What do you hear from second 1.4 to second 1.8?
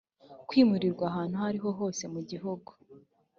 ari ho